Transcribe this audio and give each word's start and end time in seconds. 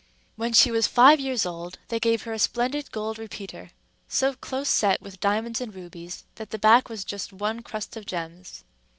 When 0.35 0.51
she 0.51 0.71
was 0.71 0.87
five 0.87 1.19
years 1.19 1.45
old, 1.45 1.77
they 1.89 1.99
gave 1.99 2.23
her 2.23 2.33
a 2.33 2.39
splendid 2.39 2.91
gold 2.91 3.19
repeater, 3.19 3.69
so 4.07 4.33
close 4.33 4.67
set 4.67 4.99
with 4.99 5.19
diamonds 5.19 5.61
and 5.61 5.75
rubies, 5.75 6.23
that 6.37 6.49
the 6.49 6.57
back 6.57 6.89
was 6.89 7.05
just 7.05 7.31
one 7.31 7.61
crust 7.61 7.95
of 7.95 8.07
gems. 8.07 8.63